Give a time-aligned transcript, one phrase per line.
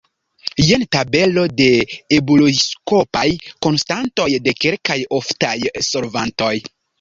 [0.67, 1.67] Jen tabelo de
[2.17, 3.25] ebulioskopaj
[3.67, 5.55] konstantoj de kelkaj oftaj
[5.91, 6.53] solvantoj.